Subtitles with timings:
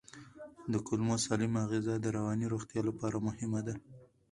[0.71, 3.75] د کولمو سالمه غذا د رواني روغتیا لپاره مهمه ده.